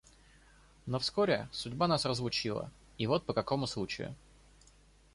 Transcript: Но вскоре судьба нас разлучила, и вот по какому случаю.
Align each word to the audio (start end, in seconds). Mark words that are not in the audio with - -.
Но 0.87 0.97
вскоре 0.97 1.47
судьба 1.51 1.87
нас 1.87 2.05
разлучила, 2.05 2.71
и 2.97 3.05
вот 3.05 3.23
по 3.23 3.33
какому 3.35 3.67
случаю. 3.67 4.15